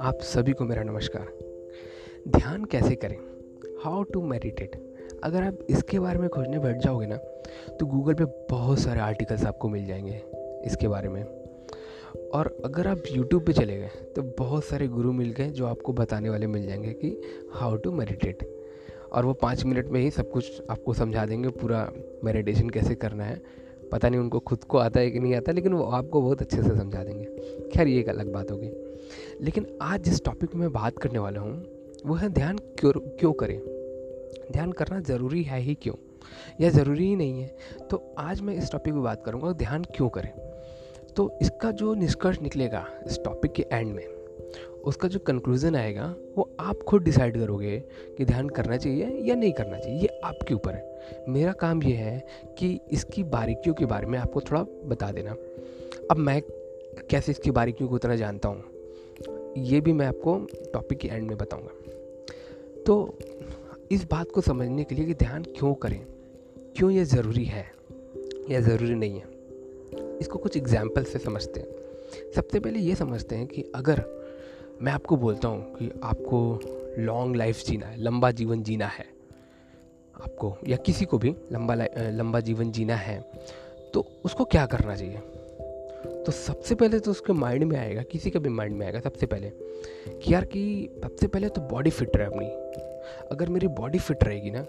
[0.00, 1.28] आप सभी को मेरा नमस्कार।
[2.28, 3.16] ध्यान कैसे करें?
[3.84, 7.16] हाउ टू मेडिटेट अगर आप इसके बारे में खोजने बैठ जाओगे ना
[7.80, 10.22] तो गूगल पे बहुत सारे आर्टिकल्स आपको मिल जाएँगे
[10.66, 11.24] इसके बारे में।
[12.34, 15.92] और अगर आप यूट्यूब पे चले गए तो बहुत सारे गुरु मिल गए जो आपको
[15.92, 17.20] बताने वाले मिल जाएँगे कि
[17.52, 18.64] हाउ टू मेडिटेट
[19.12, 21.92] और वो पाँच मिनट में ही सब कुछ आपको समझा देंगे, पूरा
[22.24, 25.72] मेडिटेशन कैसे करना है। पता नहीं उनको खुद को आता है कि नहीं आता, लेकिन
[25.72, 27.24] वो आपको बहुत अच्छे से समझा देंगे।
[27.68, 28.70] खैर, ये एक अलग बात होगी
[29.40, 31.64] लेकिन आज जिस टॉपिक में बात करने वाला हूँ,
[32.06, 33.58] वो है ध्यान क्यों क्यों करें?
[34.52, 35.94] ध्यान करना ज़रूरी है ही क्यों?
[36.60, 37.56] या ज़रूरी ही नहीं है?
[37.90, 40.32] तो आज मैं इस टॉपिक पर बात करूँगा, ध्यान क्यों करें?
[41.16, 44.06] तो इसका जो निष्कर्ष निकलेगा इस टॉपिक के एंड में,
[44.84, 47.78] उसका जो कंक्लूज़न आएगा, वो आप खुद डिसाइड करोगे
[48.18, 50.89] कि ध्यान करना चाहिए या नहीं करना चाहिए, ये आपके ऊपर है।
[51.28, 52.26] मेरा काम यह है
[52.58, 55.36] कि इसकी बारीकियों के बारे में आपको थोड़ा बता देना।
[56.10, 56.42] अब मैं
[57.10, 58.64] कैसे इसकी बारीकियों को उतना जानता हूँ?
[59.58, 61.70] ये भी मैं आपको टॉपिक के एंड में बताऊँगा।
[62.86, 63.18] तो
[63.90, 66.06] इस बात को समझने के लिए कि ध्यान क्यों करें?
[66.76, 67.72] क्यों ये ज़रूरी है?
[68.50, 69.24] या ज़रूरी नहीं है?
[70.18, 71.68] इसको कुछ एग्ज़ाम्पल से समझते हैं।
[72.32, 74.04] सबसे पहले ये समझते हैं कि अगर
[74.82, 76.60] मैं आपको बोलता हूँ कि आपको
[76.98, 79.19] लॉन्ग लाइफ जीना है, लंबा जीवन जीना है
[80.22, 83.20] आपको या किसी को भी लंबा लंबा जीवन जीना है
[83.94, 85.20] तो उसको क्या करना चाहिए?
[86.16, 89.26] तो सबसे पहले तो उसके माइंड में आएगा, किसी का भी माइंड में आएगा सबसे
[89.26, 90.62] पहले कि यार कि
[91.02, 92.46] सबसे पहले तो बॉडी फिट रहे अपनी।
[93.30, 94.62] अगर मेरी बॉडी फिट रहेगी ना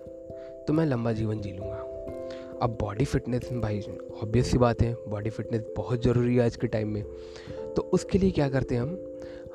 [0.68, 1.88] तो मैं लंबा जीवन जी लूँगा।
[2.62, 3.82] अब बॉडी फिटनेस भाई
[4.24, 7.04] ऑब्वियस सी बात है बॉडी फिटनेस बहुत ज़रूरी है आज के टाइम में।
[7.76, 8.98] तो उसके लिए क्या करते हैं हम?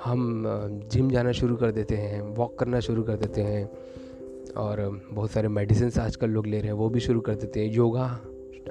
[0.04, 3.64] हम जिम जाना शुरू कर देते हैं वॉक करना शुरू कर देते हैं।
[4.56, 7.72] और बहुत सारे मेडिसिन आजकल लोग ले रहे हैं, वो भी शुरू कर देते हैं।
[7.72, 8.20] योगा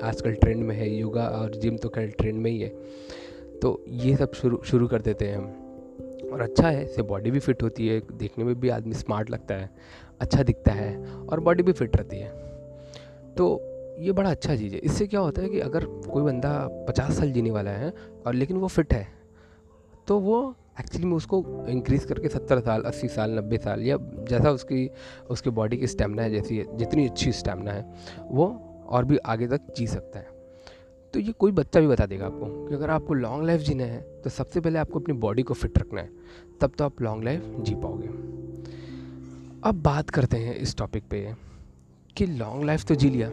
[0.03, 2.69] आजकल ट्रेंड में है, योगा और जिम तो खैर ट्रेंड में ही है।
[3.61, 7.39] तो ये सब शुरू शुरू कर देते हैं हम। और अच्छा है, इससे बॉडी भी
[7.39, 9.69] फिट होती है, देखने में भी आदमी स्मार्ट लगता है
[10.19, 12.29] अच्छा दिखता है और बॉडी भी फिट रहती है।
[13.37, 13.59] तो
[13.99, 17.31] ये बड़ा अच्छा चीज़ है। इससे क्या होता है कि अगर कोई बंदा पचास साल
[17.31, 17.93] जीने वाला है
[18.27, 19.07] और लेकिन वो फिट है
[20.07, 23.97] तो वो एक्चुअली में उसको इंक्रीज़ करके सत्तर साल, अस्सी साल, नब्बे साल या
[24.29, 24.89] जैसा उसकी,
[25.29, 27.85] उसके बॉडी की स्टेमिना है, जैसी जितनी अच्छी स्टेमिना है,
[28.21, 28.47] वो
[28.87, 30.33] और भी आगे तक जी सकता है।
[31.13, 34.01] तो ये कोई बच्चा भी बता देगा आपको कि अगर आपको लॉन्ग लाइफ जीना है
[34.23, 36.09] तो सबसे पहले आपको अपनी बॉडी को फिट रखना है,
[36.61, 38.07] तब तो आप लॉन्ग लाइफ जी पाओगे।
[39.63, 41.33] अब बात करते हैं इस टॉपिक पे
[42.17, 43.31] कि लॉन्ग लाइफ तो जी लिया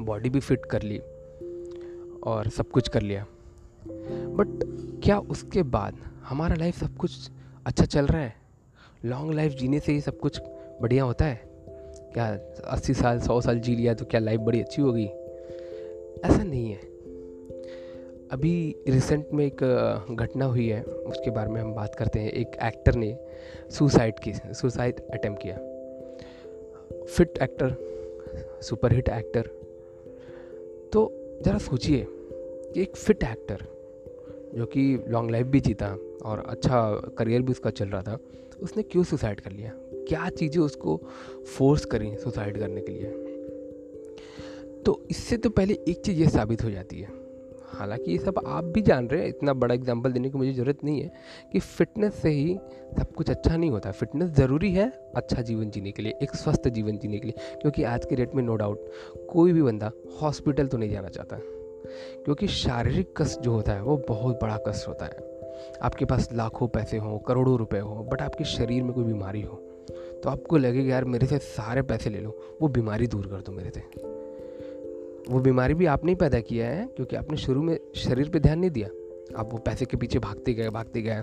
[0.00, 0.98] बॉडी भी फिट कर ली
[2.22, 3.26] और सब कुछ कर लिया
[3.86, 4.60] बट
[5.04, 7.30] क्या उसके बाद हमारा लाइफ सब कुछ
[7.66, 8.34] अच्छा चल रहा है।
[9.04, 10.40] लॉन्ग लाइफ जीने से ही सब कुछ
[10.82, 11.40] बढ़िया होता है।
[12.14, 12.26] क्या
[12.64, 15.06] अस्सी साल, सौ साल जी लिया तो क्या लाइफ बड़ी अच्छी होगी?
[16.24, 16.80] ऐसा नहीं है।
[18.32, 19.62] अभी रिसेंट में एक
[20.10, 23.16] घटना हुई है, उसके बारे में हम बात करते हैं। एक एक्टर ने
[23.70, 25.56] सुसाइड की सुसाइड अटेम्प्ट किया।
[27.04, 27.76] फिट एक्टर
[28.62, 29.42] सुपरहिट एक्टर
[30.92, 31.10] तो
[31.44, 33.66] ज़रा सोचिए कि एक फिट एक्टर
[34.54, 35.86] जो कि लॉन्ग लाइफ भी जीता
[36.24, 38.18] और अच्छा करियर भी उसका चल रहा था,
[38.62, 39.70] उसने क्यों सुसाइड कर लिया?
[40.08, 41.00] क्या चीज़ें उसको
[41.58, 43.10] फोर्स करी सुसाइड करने के लिए?
[44.86, 47.20] तो इससे तो पहले एक चीज़ ये साबित हो जाती है।
[47.72, 50.84] हालाँकि ये सब आप भी जान रहे हैं, इतना बड़ा एग्ज़ाम्पल देने की मुझे ज़रूरत
[50.84, 51.12] नहीं है
[51.52, 52.58] कि फ़िटनेस से ही
[52.98, 56.68] सब कुछ अच्छा नहीं होता। फिटनेस ज़रूरी है अच्छा जीवन जीने के लिए, एक स्वस्थ
[56.68, 58.90] जीवन जीने के लिए, क्योंकि आज के डेट में नो डाउट
[59.30, 59.90] कोई भी बंदा
[60.22, 61.38] हॉस्पिटल तो नहीं जाना चाहता।
[62.24, 65.31] क्योंकि शारीरिक कष्ट जो होता है, वो बहुत बड़ा कष्ट होता है।
[65.82, 69.68] आपके पास लाखों पैसे हों, करोड़ों रुपए हो बट आपके शरीर में कोई बीमारी हो
[70.24, 73.52] तो आपको लगेगा, यार, मेरे से सारे पैसे ले लो, वो बीमारी दूर कर दो
[73.52, 73.80] मेरे से।
[75.32, 78.58] वो बीमारी भी आपने ही पैदा किया है, क्योंकि आपने शुरू में शरीर पे ध्यान
[78.58, 78.88] नहीं दिया।
[79.38, 81.22] आप वो पैसे के पीछे भागते गए भागते गए।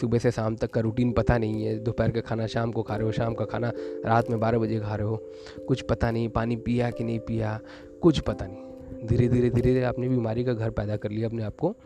[0.00, 2.96] सुबह से शाम तक का रूटीन पता नहीं है, दोपहर का खाना, शाम को खा
[2.96, 3.72] रहे हो, शाम का खाना,
[4.06, 5.16] रात में बारह बजे खा रहे हो,
[5.68, 7.60] कुछ पता नहीं, पानी पिया कि नहीं पिया,
[8.02, 11.42] कुछ पता नहीं। धीरे धीरे धीरे धीरे आपने बीमारी का घर पैदा कर लिया, अपने
[11.42, 11.76] आप को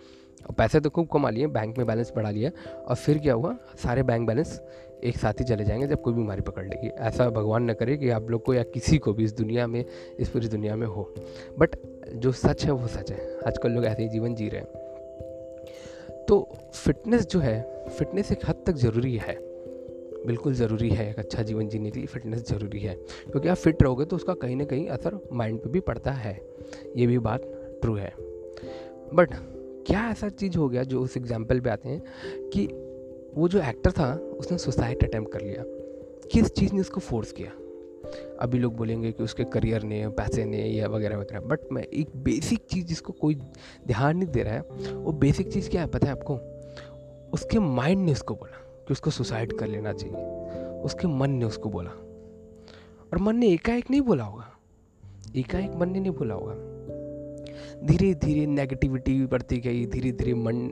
[0.48, 2.50] और पैसे तो खूब कमा लिए बैंक में बैलेंस बढ़ा लिया
[2.86, 3.56] और फिर क्या हुआ?
[3.82, 4.62] सारे बैंक बैलेंस
[5.04, 8.10] एक साथ ही चले जाएँगे जब कोई बीमारी पकड़ लेगी। ऐसा भगवान न करे कि
[8.10, 9.84] आप लोग को या किसी को भी इस दुनिया में,
[10.18, 11.14] इस पूरी दुनिया में हो।
[11.58, 11.76] बट
[12.14, 14.68] जो सच है, वो सच है। आजकल लोग ऐसे ही जीवन जी रहे हैं।
[16.28, 19.38] तो फिटनेस जो है फिटनेस एक हद तक ज़रूरी है।
[20.26, 22.94] बिल्कुल ज़रूरी है एक अच्छा जीवन जीने के लिए फिटनेस ज़रूरी है।
[23.30, 26.40] क्योंकि आप फिट रहोगे तो उसका कहीं ना कहीं असर माइंड पे भी पड़ता है।
[26.96, 27.42] ये भी बात
[27.82, 28.14] ट्रू है।
[29.14, 29.55] बट
[29.86, 32.02] क्या ऐसा चीज़ हो गया जो उस एग्ज़ाम्पल पे आते हैं
[32.50, 32.66] कि
[33.40, 35.62] वो जो एक्टर था, उसने सुसाइड अटैम्प्ट कर लिया।
[36.32, 37.50] किस चीज़ ने उसको फोर्स किया?
[38.40, 42.16] अभी लोग बोलेंगे कि उसके करियर ने, पैसे ने, या वगैरह वगैरह। बट मैं एक
[42.16, 43.34] बेसिक चीज़ जिसको कोई
[43.86, 44.60] ध्यान नहीं दे रहा है,
[44.92, 46.34] वो बेसिक चीज़ क्या है पता है आपको?
[47.32, 50.16] उसके माइंड ने उसको बोला कि उसको सुसाइड कर लेना चाहिए।
[50.80, 51.90] उसके मन ने उसको बोला।
[53.12, 54.52] और मन ने एकाएक नहीं बोला होगा।
[55.36, 56.75] एकाएक मन ने नहीं बोला होगा।
[57.84, 60.70] धीरे धीरे नेगेटिविटी भी बढ़ती गई धीरे धीरे मन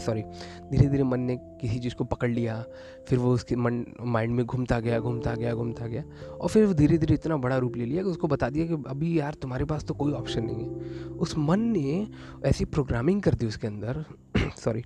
[0.00, 0.22] सॉरी
[0.70, 2.64] धीरे धीरे मन ने किसी चीज़ को पकड़ लिया,
[3.08, 6.74] फिर वो उसके मन माइंड में घूमता गया घूमता गया घूमता गया और फिर वो
[6.74, 9.64] धीरे धीरे इतना बड़ा रूप ले लिया कि उसको बता दिया कि अभी यार तुम्हारे
[9.64, 12.06] पास तो कोई ऑप्शन नहीं है। उस मन ने
[12.44, 14.04] ऐसी प्रोग्रामिंग कर दी उसके अंदर
[14.56, 14.84] सॉरी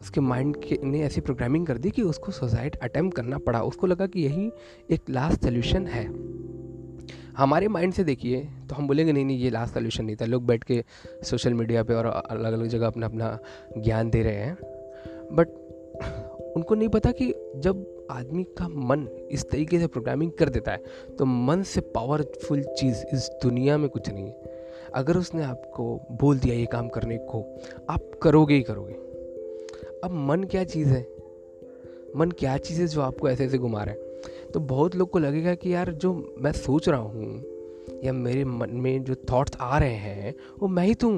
[0.00, 3.86] उसके माइंड के, ने ऐसी प्रोग्रामिंग कर दी कि उसको सुसाइड अटैम्प्ट करना पड़ा। उसको
[3.86, 4.50] लगा कि यही
[4.90, 6.04] एक लास्ट सोल्यूशन है।
[7.36, 10.46] हमारे माइंड से देखिए तो हम बोलेंगे, नहीं नहीं, ये लास्ट सोल्यूशन नहीं था। लोग
[10.46, 10.82] बैठ के
[11.22, 13.38] सोशल मीडिया पे और अलग अलग जगह अपना अपना
[13.78, 14.56] ज्ञान दे रहे हैं।
[15.32, 15.48] बट
[16.56, 20.82] उनको नहीं पता कि जब आदमी का मन इस तरीके से प्रोग्रामिंग कर देता है
[21.18, 24.52] तो मन से पावरफुल चीज़ इस दुनिया में कुछ नहीं है।
[24.94, 27.40] अगर उसने आपको बोल दिया ये काम करने को,
[27.90, 28.94] आप करोगे ही करोगे।
[30.04, 31.02] अब मन क्या चीज़ है?
[32.16, 34.03] मन क्या चीज़ है जो आपको ऐसे ऐसे घुमा रहा है?
[34.54, 37.44] तो बहुत लोग को लगेगा कि यार जो मैं सोच रहा हूँ
[38.04, 41.10] या मेरे मन में जो थॉट्स आ रहे हैं, वो मैं ही तो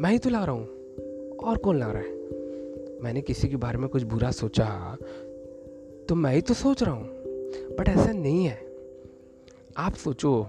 [0.00, 0.66] मैं ही तो ला रहा हूँ।
[1.36, 2.14] और कौन ला रहा है?
[3.02, 4.96] मैंने किसी के बारे में कुछ बुरा सोचा
[6.08, 7.08] तो मैं ही तो सोच रहा हूँ।
[7.78, 8.66] बट ऐसा नहीं है।
[9.76, 10.42] आप सोचो,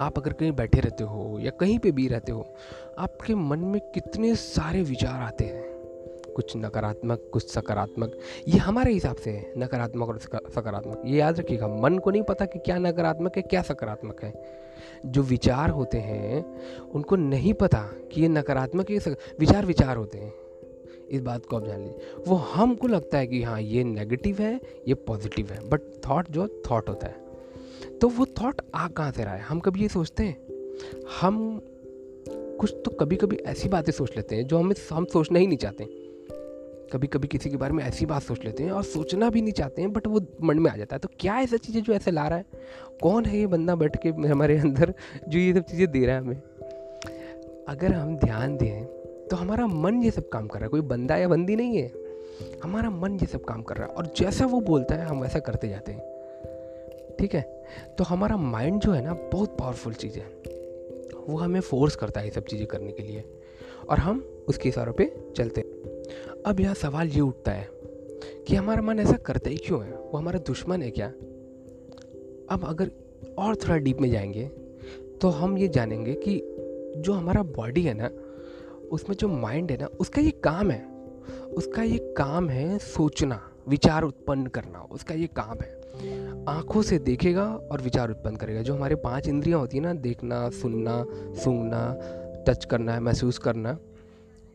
[0.00, 2.54] आप अगर कहीं बैठे रहते हो या कहीं पे भी रहते हो,
[2.98, 5.65] आपके मन में कितने सारे विचार आते हैं।
[6.36, 8.18] कुछ नकारात्मक, कुछ सकारात्मक।
[8.48, 12.44] ये हमारे हिसाब से है, नकारात्मक और सकारात्मक। ये याद रखिएगा, मन को नहीं पता
[12.44, 14.32] कि क्या नकारात्मक है, क्या सकारात्मक है।
[15.06, 16.60] जो विचार होते हैं,
[16.90, 18.98] उनको नहीं पता कि ये नकारात्मक है
[19.40, 20.32] विचार विचार होते हैं।
[21.10, 24.60] इस बात को आप जान लीजिए। वो हमको लगता है कि हाँ ये नेगेटिव है,
[24.88, 27.16] ये पॉजिटिव है बट थॉट जो थॉट होता है।
[27.98, 29.40] तो वो थॉट आ कहाँ से रहा है?
[29.40, 30.36] हम कभी ये सोचते हैं?
[31.20, 31.60] हम
[32.60, 35.58] कुछ तो कभी कभी ऐसी बातें सोच लेते हैं, जो हमें हम सोचना ही नहीं
[35.58, 36.05] चाहते।
[36.92, 39.52] कभी कभी किसी के बारे में ऐसी बात सोच लेते हैं और सोचना भी नहीं
[39.52, 42.10] चाहते हैं बट वो मन में आ जाता है। तो क्या ऐसा चीज़ें जो ऐसे
[42.10, 42.44] ला रहा है?
[43.02, 44.94] कौन है ये बंदा बैठ के हमारे अंदर
[45.28, 46.40] जो ये सब चीज़ें दे रहा है हमें?
[47.68, 48.84] अगर हम ध्यान दें
[49.30, 51.92] तो हमारा मन ये सब काम कर रहा है। कोई बंदा या बंदी नहीं है।
[52.62, 55.38] हमारा मन ये सब काम कर रहा है और जैसा वो बोलता है, हम वैसा
[55.38, 57.42] करते जाते हैं। ठीक है?
[57.98, 60.26] तो हमारा माइंड जो है ना, बहुत पावरफुल चीज़ है।
[61.28, 63.24] वो हमें फोर्स करता है ये सब चीज़ें करने के लिए।
[63.88, 65.60] और हम उसके इशारों पे चलते
[66.46, 67.68] अब यह सवाल ये उठता है
[68.48, 69.90] कि हमारा मन ऐसा करता ही क्यों है?
[69.90, 71.08] वो हमारा दुश्मन है क्या?
[72.50, 72.90] अब अगर
[73.38, 74.44] और थोड़ा डीप में जाएँगे
[75.20, 76.42] तो हम ये जानेंगे कि
[76.96, 78.10] जो हमारा बॉडी है ना,
[78.92, 80.86] उसमें जो माइंड है ना, उसका ये काम है।
[81.54, 85.80] उसका ये काम है सोचना, विचार उत्पन्न करना। उसका ये काम है।
[86.48, 90.50] आँखों से देखेगा और विचार उत्पन्न करेगा। जो हमारे पाँच इंद्रियाँ होती है ना, देखना,
[90.50, 91.98] सुनना, सूंघना
[92.48, 93.78] टच करना, महसूस करना,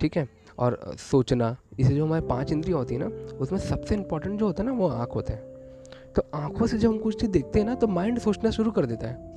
[0.01, 0.40] ठीक है?
[0.61, 4.63] और सोचना इसे जो हमारे पाँच इंद्रियाँ होती है ना, उसमें सबसे इम्पोर्टेंट जो होता
[4.63, 5.39] है ना, वो आँख होता है।
[6.15, 8.85] तो आँखों से जब हम कुछ चीज़ देखते हैं ना तो माइंड सोचना शुरू कर
[8.85, 9.31] देता है।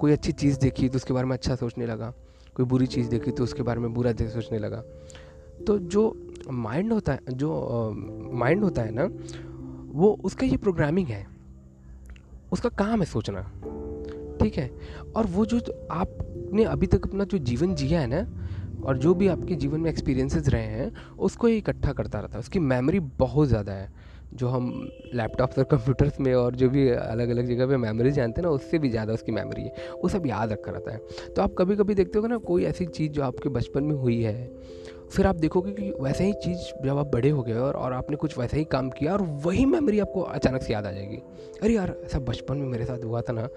[0.00, 2.12] कोई अच्छी चीज़ देखी तो उसके बारे में अच्छा सोचने लगा,
[2.54, 4.82] कोई बुरी चीज़ देखी तो उसके बारे में बुरा सोचने लगा।
[5.66, 7.90] तो जो माइंड होता है, जो
[8.32, 9.08] माइंड होता है ना,
[9.92, 11.26] वो उसका ये प्रोग्रामिंग है।
[12.52, 13.40] उसका काम है सोचना,
[14.42, 14.70] ठीक है?
[15.16, 15.60] और वो जो
[15.90, 18.37] आपने अभी तक अपना जो जीवन जिया है ना
[18.84, 22.58] और जो भी आपके जीवन में एक्सपीरियंसेस रहे हैं, उसको इकट्ठा करता रहता है। उसकी
[22.58, 23.90] मेमोरी बहुत ज़्यादा है।
[24.34, 28.40] जो हम लैपटॉप्स और कंप्यूटर्स में और जो भी अलग अलग जगह पे मेमोरी जानते
[28.40, 29.72] हैं ना, उससे भी ज़्यादा उसकी मेमोरी है।
[30.02, 31.00] वो सब याद रखा रहता है।
[31.36, 34.22] तो आप कभी कभी देखते हो ना, कोई ऐसी चीज़ जो आपके बचपन में हुई
[34.22, 34.50] है
[35.12, 38.16] फिर आप देखोगे कि वैसे ही चीज़ जब आप बड़े हो गए और, और आपने
[38.16, 41.16] कुछ वैसा ही काम किया और वही मेमोरी आपको अचानक से याद आ जाएगी।
[41.62, 43.48] अरे यार ऐसा बचपन में मेरे साथ हुआ था ना।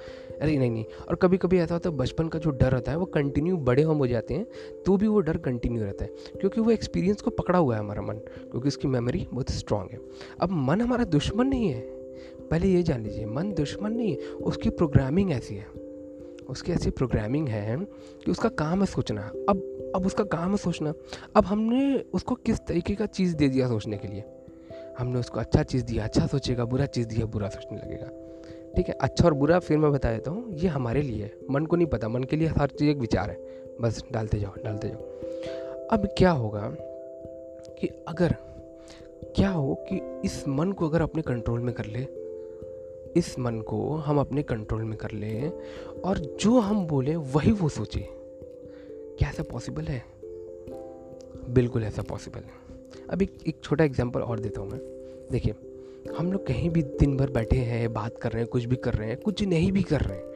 [0.41, 2.97] अरे नहीं नहीं। और कभी कभी ऐसा होता है बचपन का जो डर रहता है
[2.97, 4.47] वो कंटिन्यू बड़े हम हो जाते हैं
[4.85, 8.01] तो भी वो डर कंटिन्यू रहता है। क्योंकि वो एक्सपीरियंस को पकड़ा हुआ है हमारा
[8.01, 9.99] मन क्योंकि उसकी मेमोरी बहुत स्ट्रांग है।
[10.41, 11.81] अब मन हमारा दुश्मन नहीं है।
[12.51, 15.80] पहले ये जान लीजिए मन दुश्मन नहीं है उसकी प्रोग्रामिंग ऐसी है।
[16.51, 17.77] उसकी ऐसी प्रोग्रामिंग है
[18.25, 20.93] कि उसका काम है सोचना। अब अब उसका काम है सोचना।
[21.35, 24.23] अब हमने उसको किस तरीके का चीज़ दे दिया सोचने के लिए?
[24.99, 28.07] हमने उसको अच्छा चीज़ दिया अच्छा सोचेगा, बुरा चीज़ दिया, बुरा सोचने लगेगा।
[28.75, 31.65] ठीक है अच्छा और बुरा फिर मैं बता देता हूँ, ये हमारे लिए है। मन
[31.65, 33.37] को नहीं पता, मन के लिए हर चीज़ एक विचार है।
[33.81, 34.99] बस डालते जाओ डालते जाओ।
[35.91, 36.61] अब क्या होगा
[37.79, 38.35] कि अगर,
[39.35, 42.20] क्या हो कि इस मन को अगर अपने कंट्रोल में कर ले
[43.17, 45.51] इस मन को हम अपने कंट्रोल में कर लें
[46.05, 48.07] और जो हम बोलें वही वो सोचे।
[49.19, 50.03] क्या ऐसा पॉसिबल है?
[51.49, 54.79] बिल्कुल ऐसा पॉसिबल है। अब एक एक छोटा एग्जांपल और देता हूँ मैं।
[55.31, 55.53] देखिए,
[56.17, 58.93] हम लोग कहीं भी दिन भर बैठे हैं, बात कर रहे हैं, कुछ भी कर
[58.93, 60.33] रहे हैं, कुछ नहीं भी कर रहे हैं।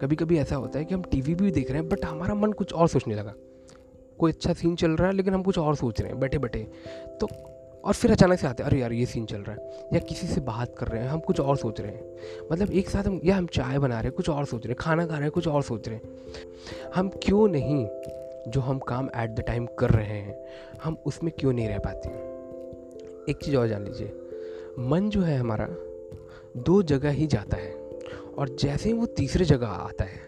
[0.00, 2.52] कभी कभी ऐसा होता है कि हम टीवी भी देख रहे हैं बट हमारा मन
[2.52, 3.34] कुछ और सोचने लगा।
[4.18, 6.66] कोई अच्छा सीन चल रहा है, लेकिन हम कुछ और सोच रहे हैं बैठे बैठे
[7.20, 7.28] तो
[7.84, 10.26] और फिर अचानक से आते हैं, अरे यार, ये सीन चल रहा है। या किसी
[10.26, 12.16] से बात कर रहे हैं, हम कुछ और सोच रहे हैं।
[12.52, 14.76] मतलब एक साथ हम, या हम चाय बना रहे हैं, कुछ और सोच रहे हैं,
[14.80, 16.16] खाना खा रहे हैं, कुछ और सोच रहे हैं।
[16.94, 17.86] हम क्यों नहीं
[18.48, 20.46] जो हम काम एट द टाइम कर रहे हैं,
[20.82, 22.08] हम उसमें क्यों नहीं रह पाते
[23.32, 24.12] एक चीज़ और जान लीजिए,
[24.78, 25.68] मन जो है हमारा,
[26.56, 27.74] दो जगह ही जाता है।
[28.38, 30.18] और जैसे ही वो तीसरे जगह आता है,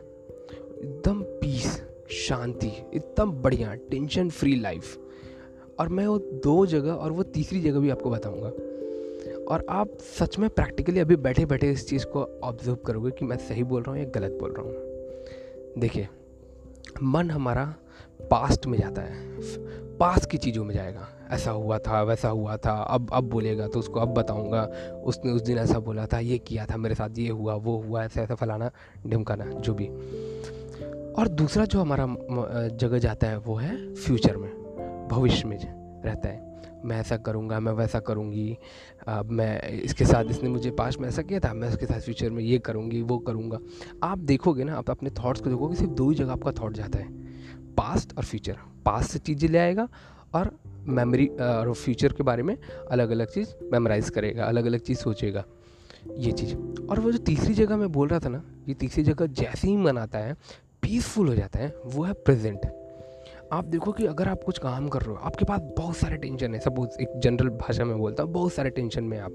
[0.82, 4.98] एकदम पीस शांति, एकदम बढ़िया टेंशन फ्री लाइफ
[5.80, 8.48] और मैं वो दो जगह और वो तीसरी जगह भी आपको बताऊँगा।
[9.44, 13.36] और आप सच में प्रैक्टिकली अभी बैठे बैठे इस चीज़ को ऑब्ज़र्व करोगे कि मैं
[13.36, 16.08] सही बोल रहा हूँ या गलत बोल रहा हूँ। देखिए,
[17.02, 17.74] मन हमारा
[18.30, 22.72] पास्ट में जाता है। पास की चीज़ों में जाएगा। ऐसा हुआ था, वैसा हुआ था,
[22.72, 24.62] अब अब बोलेगा तो उसको अब बताऊँगा।
[25.04, 28.04] उसने उस दिन ऐसा बोला था, ये किया था, मेरे साथ ये हुआ, वो हुआ,
[28.04, 28.70] ऐसा ऐसा फलाना
[29.06, 29.88] ढिमकाना, जो भी।
[31.12, 32.06] और दूसरा जो हमारा
[32.68, 34.59] जगह जाता है वो है फ्यूचर में।
[35.10, 35.58] भविष्य में
[36.04, 36.48] रहता है।
[36.84, 38.56] मैं ऐसा करूँगा, मैं वैसा करूँगी,
[39.08, 42.30] अब मैं इसके साथ इसने मुझे पास में ऐसा किया था, मैं उसके साथ फ्यूचर
[42.30, 43.58] में ये करूँगी, वो करूँगा।
[44.02, 46.98] आप देखोगे ना, आप अपने थॉट्स को देखोगे, सिर्फ़ दो ही जगह आपका थॉट जाता
[46.98, 47.08] है।
[47.76, 49.88] पास्ट और फ्यूचर पास्ट से चीज़ें ले आएगा
[50.34, 50.50] और
[50.88, 52.56] मेमोरी और फ्यूचर के बारे में
[52.90, 55.44] अलग अलग चीज़ मेमोराइज करेगा अलग अलग चीज़ सोचेगा।
[56.18, 56.54] ये चीज़।
[56.86, 59.76] और वो जो तीसरी जगह मैं बोल रहा था ना, ये तीसरी जगह जैसे ही
[59.76, 60.36] मन आता है
[60.82, 62.64] पीसफुल हो जाता है, वो है प्रेजेंट
[63.52, 66.54] आप देखो कि अगर आप कुछ काम कर रहे हो, आपके पास बहुत सारे टेंशन
[66.54, 69.32] है। सपोज़ एक जनरल भाषा में बोलता हूँ, बहुत सारे टेंशन में आप,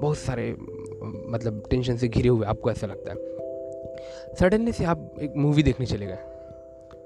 [0.00, 0.56] बहुत सारे
[1.02, 5.86] मतलब टेंशन से घिरे हुए आपको ऐसा लगता है। सडनली से आप एक मूवी देखने
[5.86, 6.18] चले गए।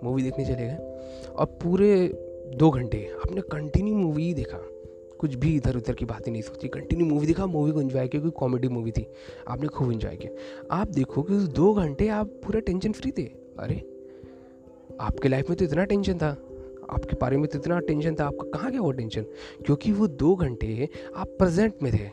[0.05, 0.77] मूवी देखने चले गए
[1.29, 2.09] और पूरे
[2.55, 4.59] दो घंटे आपने कंटिन्यू मूवी ही देखा।
[5.21, 8.21] कुछ भी इधर उधर की बातें नहीं सोची। कंटिन्यू मूवी देखा मूवी को इन्जॉय किया
[8.21, 9.07] क्योंकि कॉमेडी मूवी थी।
[9.49, 13.23] आपने खूब इन्जॉय किया। आप देखो कि उस दो घंटे आप पूरे टेंशन फ्री थे।
[13.59, 13.92] अरे
[15.01, 16.31] आपके लाइफ में तो इतना टेंशन था।
[16.91, 19.23] आपके बारे में तो इतना टेंशन था। आपका कहाँ गया वो टेंशन
[19.67, 22.07] क्योंकि वो दो घंटे आप प्रेजेंट में थे।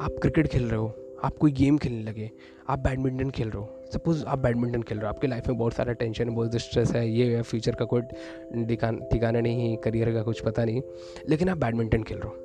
[0.00, 0.92] आप क्रिकेट खेल रहे हो,
[1.24, 2.30] आप कोई गेम खेलने लगे,
[2.68, 5.72] आप बैडमिंटन खेल रहे हो। सपोज़ आप बैडमिंटन खेल रहे हो, आपके लाइफ में बहुत
[5.72, 10.12] सारा टेंशन है, बहुत स्ट्रेस है, ये है फ्यूचर का कोई ठिकाना नहीं है करियर
[10.12, 10.82] का कुछ पता नहीं।
[11.28, 12.36] लेकिन आप बैडमिंटन खेल रहे हो।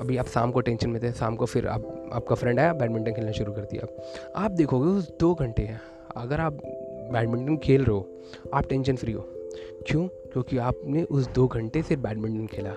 [0.00, 3.12] अभी आप शाम को टेंशन में थे, शाम को फिर आप, आपका फ्रेंड आया बैडमिंटन
[3.12, 3.86] खेलना शुरू कर दिया।
[4.36, 5.80] आप देखोगे उस दो घंटे हैं
[6.16, 6.60] अगर आप
[7.12, 8.22] बैडमिंटन खेल रहे हो,
[8.54, 9.24] आप टेंशन फ्री हो।
[9.86, 10.08] क्यों?
[10.08, 12.70] क्योंकि आपने उस दो घंटे से बैडमिंटन खेला।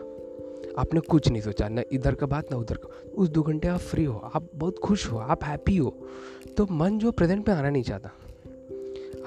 [0.78, 3.80] आपने कुछ नहीं सोचा, ना इधर का बात, ना उधर का। उस दो घंटे आप
[3.80, 5.98] फ्री हो, आप बहुत खुश हो, आप हैप्पी हो।
[6.58, 8.12] तो मन जो प्रेजेंट में आना नहीं चाहता।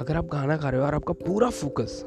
[0.00, 2.04] अगर आप खाना खा रहे हो और आपका पूरा फोकस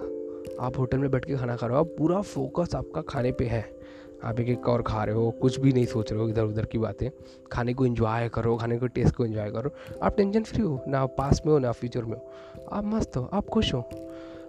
[0.60, 3.46] आप होटल में बैठ के खाना खा रहे हो, आप पूरा फोकस आपका खाने पे
[3.46, 3.75] है।
[4.24, 6.66] आप एक एक और खा रहे हो, कुछ भी नहीं सोच रहे हो इधर उधर
[6.66, 7.10] की बातें।
[7.52, 9.72] खाने को इन्जॉय करो, खाने को टेस्ट को इन्जॉय करो।
[10.04, 12.32] आप टेंशन फ्री हो, ना आप पास में हो, ना फ्यूचर में हो।
[12.72, 13.90] आप मस्त हो, आप खुश हो।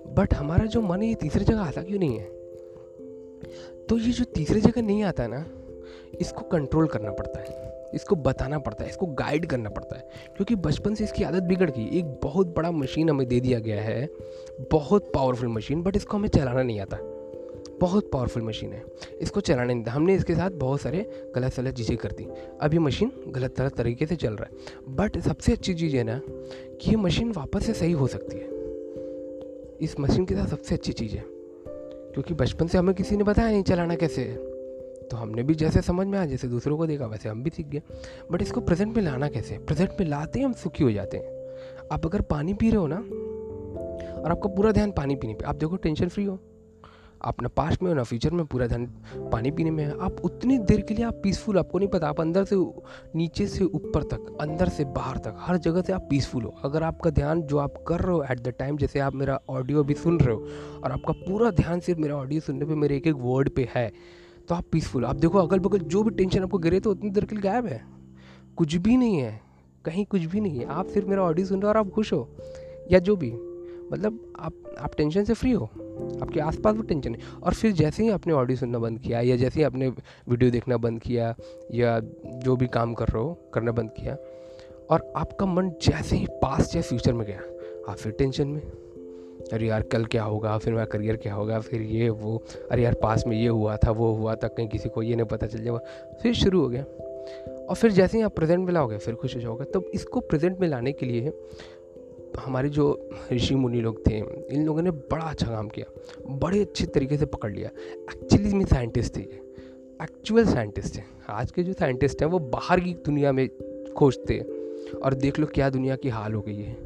[0.07, 2.25] बट हमारा जो मन है, ये तीसरी जगह आता क्यों नहीं है?
[3.87, 5.47] तो ये जो तीसरी जगह नहीं आता ना,
[6.21, 10.55] इसको कंट्रोल करना पड़ता है। इसको बताना पड़ता है, इसको गाइड करना पड़ता है। क्योंकि
[10.55, 14.11] बचपन से इसकी आदत बिगड़ गई। एक बहुत बड़ा मशीन हमें दे दिया गया है।
[14.71, 17.16] बहुत पावरफुल मशीन बट इसको हमें चलाना नहीं आता।
[17.81, 18.83] बहुत पावरफुल मशीन है।
[19.21, 22.29] इसको चलाने नहीं हमने इसके साथ बहुत सारे गलत सलत चीज़ें कर दी।
[22.61, 24.51] अब ये मशीन गलत गलत तरीके से चल रहा है।
[24.97, 26.21] बट सबसे अच्छी चीज़ है ना
[26.81, 28.57] कि ये मशीन वापस से सही हो सकती है।
[29.81, 31.25] इस मशीन के साथ सबसे अच्छी चीज़ है।
[32.13, 34.37] क्योंकि बचपन से हमें किसी ने बताया नहीं चलाना कैसे है।
[35.09, 37.67] तो हमने भी जैसे समझ में आया, जैसे दूसरों को देखा, वैसे हम भी सीख
[37.67, 37.83] गए।
[38.33, 41.27] बट इसको प्रेजेंट में लाना कैसे प्रेजेंट में लाते ही, हम सुखी हो जाते हैं।
[41.93, 42.97] आप अगर पानी पी रहे हो ना,
[44.21, 46.39] और आपका पूरा ध्यान पानी पीने पे, आप देखो टेंशन फ्री हो।
[47.23, 48.87] आप ना पास्ट में हो, ना फ्यूचर में, पूरा ध्यान
[49.33, 52.21] पानी पीने में है। आप उतनी देर के लिए आप पीसफुल आपको नहीं पता, आप
[52.21, 52.57] अंदर से
[53.17, 56.83] नीचे से ऊपर तक, अंदर से बाहर तक, हर जगह से आप पीसफुल हो। अगर
[56.83, 59.95] आपका ध्यान जो आप कर रहे हो एट द टाइम जैसे आप मेरा ऑडियो भी
[59.95, 60.47] सुन रहे हो,
[60.85, 63.91] और आपका पूरा ध्यान सिर्फ़ मेरा ऑडियो सुनने पर मेरे एक एक वर्ड पर है
[64.49, 67.25] तो आप पीसफुल आप देखो अगल बगल जो भी टेंशन आपको गिरे तो उतनी देर
[67.25, 67.83] के लिए गायब है।
[68.57, 69.41] कुछ भी नहीं है,
[69.85, 72.13] कहीं कुछ भी नहीं है। आप सिर्फ़ मेरा ऑडियो सुन रहे हो और आप खुश
[72.13, 72.29] हो,
[72.93, 73.31] या जो भी।
[73.93, 75.65] मतलब आप आप टेंशन से फ्री हो।
[76.23, 79.37] आपके आसपास वो टेंशन है। और फिर जैसे ही आपने ऑडियो सुनना बंद किया या
[79.37, 79.89] जैसे ही आपने
[80.29, 81.35] वीडियो देखना बंद किया
[81.75, 84.17] या जो भी काम कर रहे हो, करना बंद किया
[84.91, 87.41] और आपका मन जैसे ही पास्ट या फ्यूचर में गया,
[87.89, 88.61] आप फिर टेंशन में,
[89.53, 92.95] अरे यार कल क्या होगा, फिर मेरा करियर क्या होगा, फिर ये, वो, अरे यार
[92.95, 95.59] पास में ये हुआ था, वो हुआ था, कहीं किसी को ये नहीं पता चल
[95.59, 95.79] जाएगा,
[96.23, 96.85] फिर शुरू हो गया।
[97.67, 100.59] और फिर जैसे ही आप प्रेजेंट में लाओगे, फिर खुश हो जाओगे। तो इसको प्रेजेंट
[100.61, 101.31] में लाने के लिए
[102.39, 104.19] हमारे जो ऋषि मुनि लोग थे,
[104.55, 105.93] इन लोगों ने बड़ा अच्छा काम किया,
[106.31, 109.47] बड़े अच्छे तरीके से पकड़ लिया। एक्चुअली में साइंटिस्ट थे
[110.03, 113.49] एक्चुअल साइंटिस्ट हैं। आज के जो साइंटिस्ट हैं, वो बाहर की दुनिया में
[113.97, 114.57] खोजते हैं।
[114.93, 116.77] और देख लो क्या दुनिया की हाल हो गई है।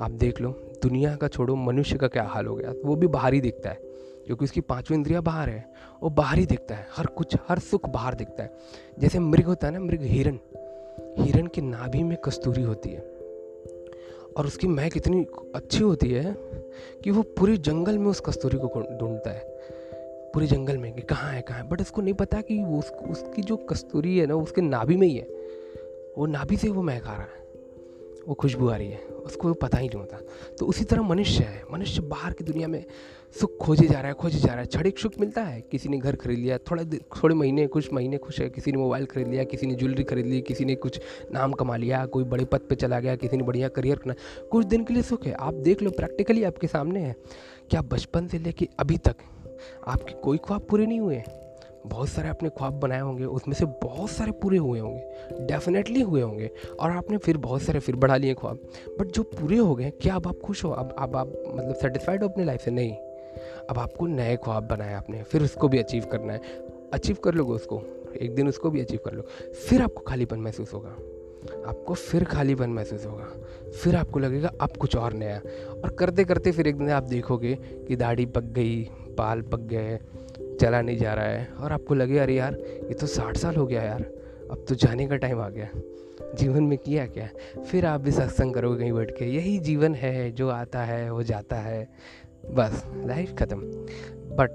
[0.00, 0.50] आप देख लो,
[0.82, 3.78] दुनिया का छोड़ो, मनुष्य का क्या हाल हो गया। वो भी बाहर ही दिखता है,
[4.26, 7.88] क्योंकि उसकी पांचवी इंद्रिया बाहर है। वो बाहर ही दिखता है। हर कुछ, हर सुख
[7.88, 8.56] बाहर दिखता है।
[8.98, 10.40] जैसे मृग होता है ना, मृग हिरन
[11.18, 13.15] हिरन की नाभि में कस्तूरी होती है।
[14.36, 16.36] और उसकी महक इतनी अच्छी होती है
[17.04, 19.60] कि वो पूरे जंगल में उस कस्तूरी को ढूंढता है।
[20.34, 21.68] पूरे जंगल में कि कहाँ है कहाँ है?
[21.68, 25.06] बट उसको नहीं पता कि वो उस, उसकी जो कस्तूरी है ना उसके नाभि में
[25.06, 25.26] ही है।
[26.18, 27.46] वो नाभि से वो महक आ रहा है।
[28.28, 30.20] वो खुशबू आ रही है। उसको पता ही नहीं होता।
[30.58, 32.84] तो उसी तरह मनुष्य है। मनुष्य बाहर की दुनिया में
[33.40, 35.98] सुख खोजे जा रहा है, खोजे जा रहा है। क्षणिक सुख मिलता है। किसी ने
[35.98, 39.44] घर खरीद लिया, थोड़े थोड़े महीने, कुछ महीने खुश है। किसी ने मोबाइल खरीद लिया,
[39.44, 41.00] किसी ने ज्वेलरी खरीद ली, किसी ने कुछ
[41.32, 44.14] नाम कमा लिया, कोई बड़े पद पे चला गया, किसी ने बढ़िया करियर करना
[44.50, 47.16] कुछ दिन के लिए सुख है। आप देख लो, प्रैक्टिकली आपके सामने है।
[47.70, 49.16] क्या बचपन से लेके अभी तक
[49.86, 51.22] आपके कोई ख्वाब पूरे नहीं हुए
[51.86, 55.02] बहुत सारे आपने ख्वाब बनाए होंगे, उसमें से बहुत सारे पूरे हुए होंगे।
[55.32, 56.50] डेफिनेटली हुए होंगे।
[56.80, 58.58] और आपने फिर बहुत सारे फिर बढ़ा लिए ख्वाब।
[59.00, 60.70] बट जो पूरे हो गए क्या अब आप खुश हो?
[60.70, 62.70] अब अब आप मतलब सेटिस्फाइड हो अपनी लाइफ से?
[62.70, 62.96] नहीं।
[63.70, 66.40] अब आपको नए ख्वाब बनाए आपने, फिर उसको भी अचीव करना है।
[66.92, 67.82] अचीव कर लोगे उसको,
[68.20, 69.22] एक दिन उसको भी अचीव कर लो।
[69.68, 70.96] फिर आपको खालीपन महसूस होगा।
[71.66, 73.24] आपको फिर खालीपन महसूस होगा।
[73.70, 75.40] फिर आपको लगेगा, अब कुछ और नया।
[75.84, 80.00] और करते करते फिर एक दिन आप देखोगे कि दाढ़ी पक गई, बाल पक गए,
[80.60, 83.66] चला नहीं जा रहा है। और आपको लगे, अरे यार, ये तो साठ साल हो
[83.66, 84.02] गया यार।
[84.50, 85.68] अब तो जाने का टाइम आ गया।
[86.34, 87.28] जीवन में किया क्या?
[87.62, 91.22] फिर आप भी सत्संग करोगे कहीं बैठ के। यही जीवन है, जो आता है, वो
[91.22, 91.88] जाता है।
[92.50, 93.60] बस लाइफ ख़त्म।
[94.36, 94.50] बट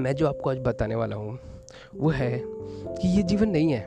[0.00, 1.38] मैं जो आपको आज बताने वाला हूँ,
[1.96, 2.42] वो है
[2.96, 3.86] कि ये जीवन नहीं है,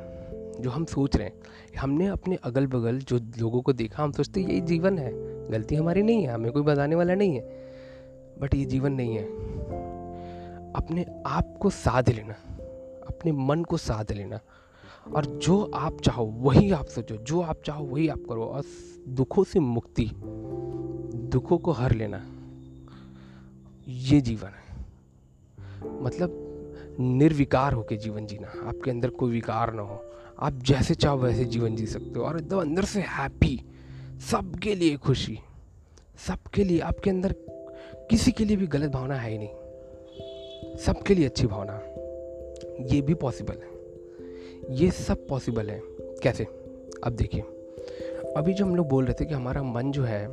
[0.61, 1.33] जो हम सोच रहे हैं।
[1.79, 5.11] हमने अपने अगल बगल जो लोगों को देखा, हम सोचते यही जीवन है,
[5.51, 7.41] गलती हमारी नहीं है, हमें कोई बताने वाला नहीं है।
[8.39, 9.25] बट ये जीवन नहीं है।
[10.73, 12.33] अपने आप को साध लेना,
[13.07, 14.39] अपने मन को साध लेना।
[15.15, 18.63] और जो आप चाहो, वही आप सोचो, जो आप चाहो, वही आप करो। और
[19.07, 20.11] दुखों से मुक्ति,
[21.15, 22.31] दुखों को हर लेना।
[23.87, 24.85] ये जीवन है।
[26.03, 26.41] मतलब
[26.99, 30.05] निर्विकार होकर जीवन जीना, आपके अंदर कोई विकार ना हो।
[30.39, 33.61] आप जैसे चाहो वैसे जीवन जी सकते हो और एकदम अंदर से हैप्पी
[34.31, 35.39] सबके लिए खुशी,
[36.27, 37.35] सबके लिए, आपके अंदर
[38.09, 39.49] किसी के लिए भी गलत भावना है ही नहीं।
[40.77, 41.81] सबके लिए अच्छी भावना।
[42.93, 43.75] ये भी पॉसिबल है।
[44.75, 46.43] ये सब पॉसिबल है। कैसे?
[47.03, 47.41] अब देखिए,
[48.37, 50.27] अभी जो हम लोग बोल रहे थे कि हमारा मन जो है,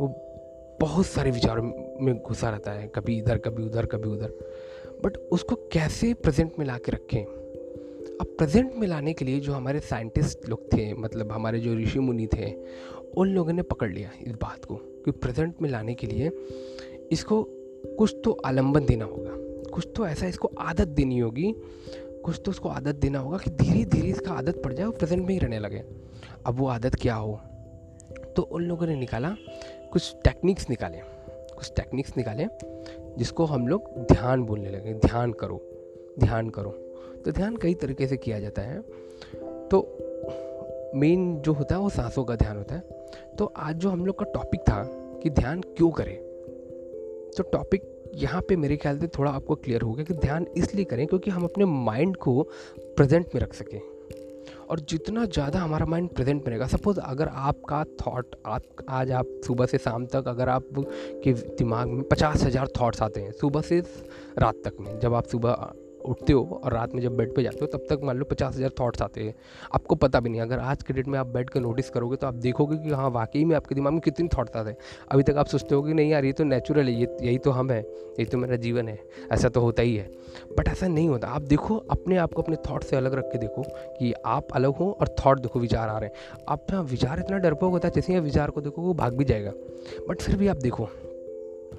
[0.00, 0.25] वो
[0.80, 1.62] बहुत सारे विचारों
[2.00, 4.32] में घुसा रहता है, कभी इधर, कभी उधर कभी उधर।
[5.04, 7.24] बट उसको कैसे प्रेजेंट में ला के रखें?
[8.20, 11.98] अब प्रेजेंट में लाने के लिए जो हमारे साइंटिस्ट लोग थे मतलब हमारे जो ऋषि
[11.98, 12.52] मुनि थे,
[13.16, 16.30] उन लोगों ने पकड़ लिया इस बात को कि प्रेजेंट में लाने के लिए
[17.12, 17.42] इसको
[17.98, 19.32] कुछ तो आलंबन देना होगा।
[19.70, 21.54] कुछ तो ऐसा इसको आदत देनी होगी,
[22.24, 25.22] कुछ तो उसको आदत देना होगा कि धीरे धीरे इसका आदत पड़ जाए और प्रेजेंट
[25.22, 25.82] में ही रहने लगे।
[26.46, 27.40] अब वो आदत क्या हो?
[28.36, 29.36] तो उन लोगों ने निकाला
[29.96, 31.02] कुछ टेक्निक्स निकालें।
[31.56, 32.48] कुछ टेक्निक्स निकालें
[33.18, 35.62] जिसको हम लोग ध्यान बोलने लगे। ध्यान करो।
[36.18, 36.70] ध्यान करो।
[37.24, 38.82] तो ध्यान कई तरीके से किया जाता है।
[39.68, 39.98] तो
[40.94, 42.82] मेन जो होता है वो सांसों का ध्यान होता है।
[43.38, 44.84] तो आज जो हम लोग का टॉपिक था
[45.22, 46.16] कि ध्यान क्यों करें।
[47.36, 50.84] तो टॉपिक यहाँ पे मेरे ख्याल से थोड़ा आपको क्लियर हो गया कि ध्यान इसलिए
[50.84, 53.80] करें क्योंकि हम अपने माइंड को प्रेजेंट में रख सकें।
[54.70, 59.66] और जितना ज़्यादा हमारा माइंड प्रेजेंट बनेगा। सपोज़ अगर आपका थॉट आप, आज आप सुबह
[59.66, 60.68] से शाम तक अगर आप
[61.24, 63.80] के दिमाग में पचास हज़ार थाट्स आते हैं, सुबह से
[64.38, 65.72] रात तक में, जब आप सुबह
[66.06, 68.56] उठते हो और रात में जब बेड पे जाते हो, तब तक मान लो पचास
[68.56, 69.34] हज़ार थाट्स आते हैं।
[69.74, 72.26] आपको पता भी नहीं, अगर आज के डेट में आप बेड कर नोटिस करोगे तो
[72.26, 74.76] आप देखोगे कि हाँ वाकई में आपके दिमाग में कितने थाट्स आते हैं।
[75.10, 77.50] अभी तक आप सोचते हो कि नहीं यार, ये तो नेचुरल है, ये, यही तो
[77.50, 78.98] हम है, यही तो मेरा जीवन है,
[79.32, 80.10] ऐसा तो होता ही है।
[80.58, 83.38] बट ऐसा नहीं होता। आप देखो, अपने आप को अपने थाट से अलग रख के
[83.38, 83.62] देखो
[83.98, 87.72] कि आप अलग हो और थाट देखो, विचार आ रहे हैं। आप विचार इतना डरपोक
[87.72, 89.52] होता है, जैसे ही विचार को देखो वो भाग भी जाएगा।
[90.08, 90.88] बट फिर भी आप देखो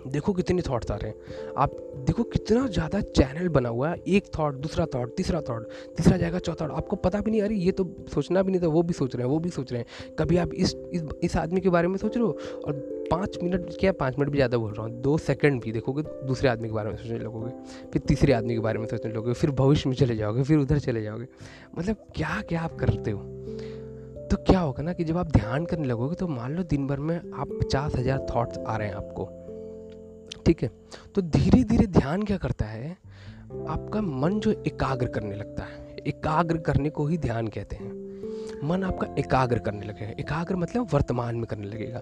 [0.07, 1.71] देखो कितने थॉट्स आ रहे हैं। आप
[2.07, 5.67] देखो कितना ज़्यादा चैनल बना हुआ है। एक थॉट दूसरा थॉट तीसरा थॉट
[5.97, 8.83] तीसरा जाएगा चौथा आपको पता भी नहीं अरे ये तो सोचना भी नहीं था वो
[8.83, 11.61] भी सोच रहे हैं वो भी सोच रहे हैं। कभी आप इस इस, इस आदमी
[11.61, 12.31] के बारे में सोच रहे हो?
[12.65, 12.73] और
[13.11, 16.49] पाँच मिनट क्या पाँच मिनट भी ज़्यादा बोल रहा हूँ। दो सेकंड भी देखोगे दूसरे
[16.49, 17.51] आदमी के बारे में सोचने लगोगे
[17.91, 20.79] फिर तीसरे आदमी के बारे में सोचने लगोगे फिर भविष्य में चले जाओगे फिर उधर
[20.79, 21.27] चले जाओगे।
[21.77, 23.19] मतलब क्या क्या आप करते हो?
[24.31, 26.99] तो क्या होगा ना कि जब आप ध्यान करने लगोगे तो मान लो दिन भर
[26.99, 29.25] में आप पचास हज़ार थाट्स आ रहे हैं आपको।
[30.47, 30.69] ठीक है?
[31.15, 32.91] तो धीरे धीरे ध्यान क्या करता है?
[33.69, 37.95] आपका मन जो एकाग्र करने लगता है। एकाग्र करने को ही ध्यान कहते हैं।
[38.63, 42.01] मन आपका एकाग्र करने लगेगा एकाग्र मतलब वर्तमान में करने लगेगा।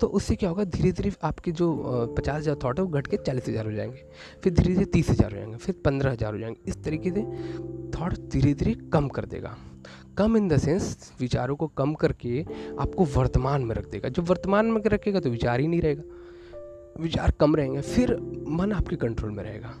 [0.00, 0.64] तो उससे क्या होगा?
[0.64, 1.72] धीरे धीरे आपके जो
[2.18, 4.04] पचास हज़ार थाट है, वो घट के चालीस हज़ार हो जाएँगे।
[4.42, 7.22] फिर धीरे धीरे तीस हज़ार हो जाएँगे। फिर पंद्रह हज़ार हो जाएँगे। इस तरीके से
[7.90, 9.56] थॉट धीरे धीरे कम कर देगा।
[10.18, 12.44] कम इन द सेंस विचारों को कम करके
[12.80, 16.02] आपको वर्तमान में रख देगा। जब वर्तमान में रखेगा तो विचार ही नहीं रहेगा।
[17.00, 18.16] विचार कम रहेंगे, फिर
[18.48, 19.74] मन आपके कंट्रोल में रहेगा।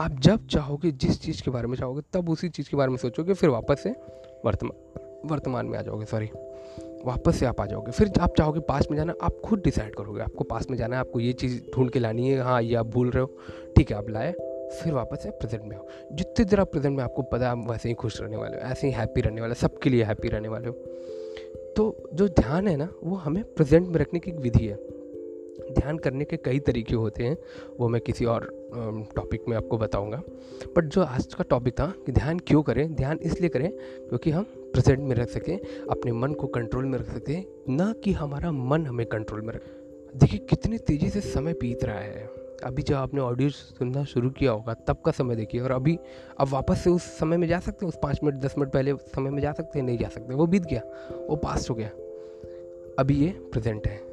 [0.00, 2.96] आप जब चाहोगे, जिस चीज़ के बारे में चाहोगे, तब उसी चीज़ के बारे में
[2.96, 3.90] सोचोगे, फिर वापस से
[4.44, 4.72] वर्तमान
[5.30, 6.26] वर्तमान में आ जाओगे सॉरी
[7.04, 10.20] वापस से आप आ जाओगे। फिर आप चाहोगे पास में जाना, आप खुद डिसाइड करोगे,
[10.22, 12.86] आपको पास में जाना है, आपको ये चीज़ ढूंढ के लानी है हाँ ये आप
[12.86, 13.38] भूल रहे हो,
[13.76, 14.32] ठीक है, आप लाए,
[14.82, 17.70] फिर वापस से प्रेजेंट में आओ। जितनी देर आप प्रेजेंट में, आपको पता है, आप
[17.70, 20.48] वैसे ही खुश रहने वाले हो, ऐसे ही हैप्पी रहने वाले सबके लिए हैप्पी रहने
[20.48, 20.74] वाले हो।
[21.76, 24.95] तो जो ध्यान है ना, वो हमें प्रेजेंट में रखने की एक विधि है।
[25.72, 27.38] ध्यान करने के कई तरीके होते हैं,
[27.80, 28.70] वो मैं किसी और
[29.16, 30.22] टॉपिक में आपको बताऊँगा।
[30.76, 33.70] बट जो आज का टॉपिक था कि ध्यान क्यों करें, ध्यान इसलिए करें
[34.08, 35.58] क्योंकि हम प्रेजेंट में रख सकें,
[35.90, 39.62] अपने मन को कंट्रोल में रख सकें, ना कि हमारा मन हमें कंट्रोल में रख।
[40.16, 44.52] देखिए, कितनी तेज़ी से समय बीत रहा है। अभी जब आपने ऑडियो सुनना शुरू किया
[44.52, 45.98] होगा, तब का समय देखिए, और अभी,
[46.38, 48.94] अब वापस से उस समय में जा सकते हैं, उस पाँच मिनट, दस मिनट पहले
[48.94, 50.82] समय में जा सकते हैं, नहीं जा सकते, वो बीत गया,
[51.30, 51.88] वो पास्ट हो गया।
[52.98, 54.05] अभी ये प्रेजेंट है।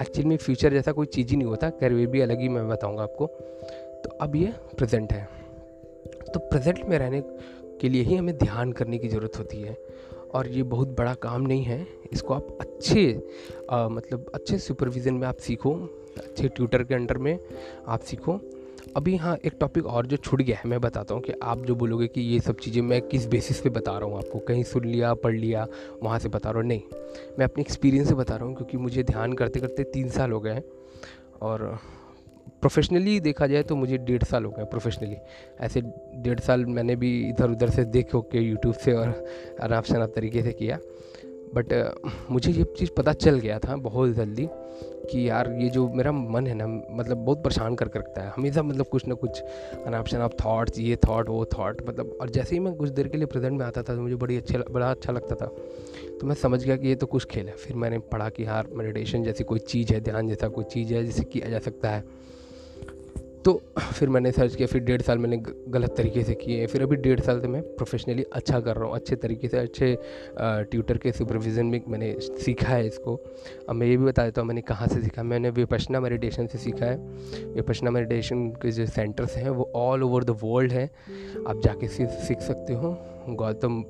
[0.00, 3.02] एक्चुअली में फ्यूचर जैसा कोई चीज़ ही नहीं होता। कैरियर भी अलग ही मैं बताऊँगा
[3.02, 3.26] आपको।
[4.04, 5.28] तो अब ये प्रेजेंट है।
[6.34, 7.20] तो प्रेजेंट में रहने
[7.80, 9.76] के लिए ही हमें ध्यान करने की ज़रूरत होती है।
[10.34, 13.22] और ये बहुत बड़ा काम नहीं है। इसको आप अच्छे
[13.70, 15.74] आ, मतलब अच्छे सुपरविज़न में आप सीखो।
[16.18, 17.38] अच्छे ट्यूटर के अंडर में
[17.86, 18.40] आप सीखो।
[18.96, 21.74] अभी हाँ एक टॉपिक और जो छूट गया है, मैं बताता हूँ कि आप जो
[21.74, 24.38] बोलोगे कि ये सब चीज़ें मैं किस बेसिस पे बता रहा हूँ आपको?
[24.38, 25.66] कहीं सुन लिया, पढ़ लिया,
[26.02, 26.82] वहाँ से बता रहा हूँ। नहीं,
[27.38, 30.40] मैं अपने एक्सपीरियंस से बता रहा हूँ क्योंकि मुझे ध्यान करते करते तीन साल हो
[30.40, 30.62] गए हैं।
[31.42, 31.78] और
[32.60, 35.16] प्रोफेशनली देखा जाए तो मुझे डेढ़ साल हो गए प्रोफेशनली
[35.60, 35.80] ऐसे
[36.14, 39.26] डेढ़ साल मैंने भी इधर उधर से देख के यूट्यूब से और
[39.62, 40.78] आराम शराब तरीके से किया।
[41.54, 41.72] बट
[42.30, 44.48] मुझे ये चीज़ पता चल गया था बहुत जल्दी
[45.10, 48.62] कि यार ये जो मेरा मन है ना मतलब बहुत परेशान कर रखता है। हमेशा
[48.62, 49.40] मतलब कुछ ना कुछ
[49.86, 53.16] अनाप शनाप थाट्स ये थाट वो थाट मतलब और जैसे ही मैं कुछ देर के
[53.16, 55.46] लिए प्रेजेंट में आता था तो मुझे बड़ी अच्छे बड़ा अच्छा लगता था।
[56.20, 58.68] तो मैं समझ गया कि ये तो कुछ खेल है। फिर मैंने पढ़ा कि यार
[58.72, 62.04] मेडिटेशन जैसी कोई चीज़ है, ध्यान जैसा कोई चीज़ है जिसे किया जा सकता है।
[63.48, 65.36] तो फिर मैंने सर्च किया, फिर डेढ़ साल मैंने
[65.72, 68.94] गलत तरीके से किए। फिर अभी डेढ़ साल से मैं प्रोफेशनली अच्छा कर रहा हूँ,
[68.94, 69.96] अच्छे तरीके से, अच्छे
[70.38, 73.14] ट्यूटर के सुपरविज़न में मैंने सीखा है इसको।
[73.68, 75.22] अब मैं ये भी बता देता हूँ, मैंने कहाँ से सीखा?
[75.22, 76.96] मैंने विपशना मेडिटेशन से सीखा है।
[77.54, 80.90] विपशना मेडिटेशन के जो सेंटर्स हैं, वो ऑल ओवर द वर्ल्ड हैं।
[81.48, 82.96] आप जाके सीख सकते हो।
[83.36, 83.80] गौतम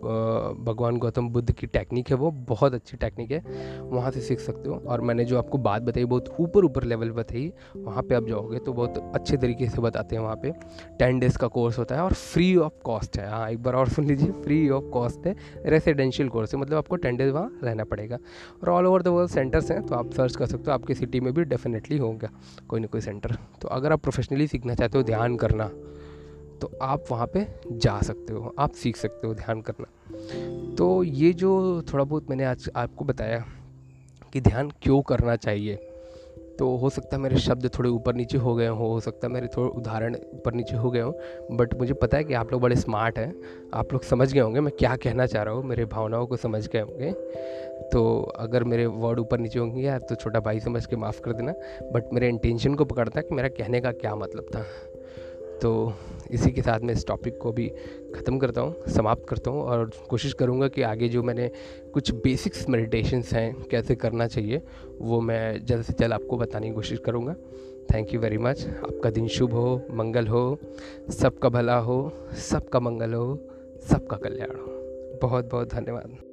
[0.65, 3.43] भगवान गौतम बुद्ध की टेक्निक है, वो बहुत अच्छी टेक्निक है।
[3.83, 7.11] वहाँ से सीख सकते हो। और मैंने जो आपको बात बताई, बहुत ऊपर ऊपर लेवल
[7.11, 10.53] बताई, वहाँ पे आप जाओगे तो बहुत अच्छे तरीके से बताते हैं वहाँ पे।
[10.99, 13.89] टेन डेज़ का कोर्स होता है और फ्री ऑफ़ कॉस्ट है। हाँ एक बार और
[13.89, 15.35] सुन लीजिए फ्री ऑफ़ कॉस्ट है
[15.67, 18.19] रेसिडेंशियल कोर्स है। मतलब आपको टेन डेज़ वहाँ रहना पड़ेगा।
[18.63, 21.21] और all over the world centres हैं तो आप सर्च कर सकते हो। आपकी सिटी
[21.21, 22.31] में भी डेफिनेटली होगा,
[22.69, 25.71] कोई ना कोई सेंटर तो अगर आप प्रोफेशनली सीखना चाहते हो, ध्यान करना
[26.61, 31.33] तो आप वहाँ पे जा सकते हो, आप सीख सकते हो ध्यान करना। तो ये
[31.35, 33.45] जो थोड़ा बहुत मैंने आज आपको बताया
[34.33, 35.85] कि ध्यान क्यों करना चाहिए
[36.59, 39.33] तो हो सकता है मेरे शब्द थोड़े ऊपर नीचे हो गए हों, हो सकता है
[39.33, 42.61] मेरे थोड़े उदाहरण ऊपर नीचे हो गए हों बट मुझे पता है कि आप लोग
[42.63, 43.35] बड़े स्मार्ट हैं,
[43.75, 46.67] आप लोग समझ गए होंगे मैं क्या कहना चाह रहा हूँ, मेरे भावनाओं को समझ
[46.69, 47.13] गए होंगे।
[47.93, 51.33] तो अगर मेरे वर्ड ऊपर नीचे होंगे यार तो छोटा भाई समझ के माफ़ कर
[51.33, 51.53] देना
[51.93, 54.65] बट मेरे इंटेंशन को पकड़ता है कि मेरा कहने का क्या मतलब था।
[55.63, 55.93] तो
[56.31, 57.69] इसी के साथ मैं इस टॉपिक को भी
[58.15, 61.51] ख़त्म करता हूँ, समाप्त करता हूँ और कोशिश करूँगा कि आगे जो मैंने
[61.95, 64.63] कुछ बेसिक्स मेडिटेशंस हैं, कैसे करना चाहिए,
[65.01, 67.35] वो मैं जल्द से जल्द आपको बताने की कोशिश करूँगा।
[67.95, 70.59] थैंक यू वेरी मच आपका दिन शुभ हो, मंगल हो,
[71.11, 72.13] सबका भला हो,
[72.51, 73.39] सबका मंगल हो,
[73.91, 76.28] सबका कल्याण हो। बहुत बहुत धन्यवाद।